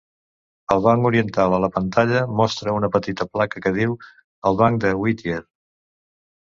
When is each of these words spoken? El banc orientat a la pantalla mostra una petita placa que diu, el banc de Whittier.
El 0.75 0.79
banc 0.85 1.09
orientat 1.09 1.53
a 1.57 1.59
la 1.65 1.69
pantalla 1.75 2.23
mostra 2.41 2.73
una 2.81 2.91
petita 2.99 3.31
placa 3.37 3.65
que 3.67 3.77
diu, 3.79 3.97
el 4.51 4.61
banc 4.65 4.85
de 4.87 4.97
Whittier. 5.05 5.41